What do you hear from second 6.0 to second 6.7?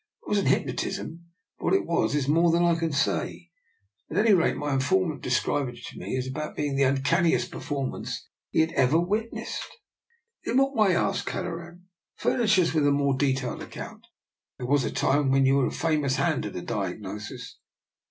as being about